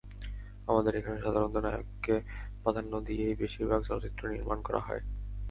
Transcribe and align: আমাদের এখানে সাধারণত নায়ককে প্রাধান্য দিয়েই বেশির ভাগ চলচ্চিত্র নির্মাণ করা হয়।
আমাদের 0.67 0.93
এখানে 0.95 1.17
সাধারণত 1.21 1.55
নায়ককে 1.57 2.15
প্রাধান্য 2.61 2.93
দিয়েই 3.07 3.39
বেশির 3.41 3.65
ভাগ 3.67 3.81
চলচ্চিত্র 3.83 4.21
নির্মাণ 4.33 4.59
করা 4.63 4.79
হয়। 4.79 5.01